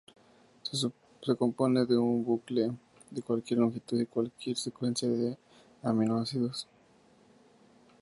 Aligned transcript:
Se 0.63 1.35
compone 1.35 1.85
de 1.85 1.95
un 1.95 2.23
bucle 2.25 2.71
de 3.11 3.21
cualquier 3.21 3.59
longitud 3.59 4.01
y 4.01 4.07
cualquier 4.07 4.57
secuencia 4.57 5.07
de 5.07 5.37
aminoácidos. 5.83 6.67